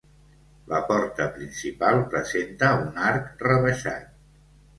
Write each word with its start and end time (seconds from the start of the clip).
La 0.69 0.77
porta 0.91 1.27
principal 1.35 2.01
presenta 2.15 2.71
un 2.87 2.99
arc 3.11 3.45
rebaixat. 3.45 4.11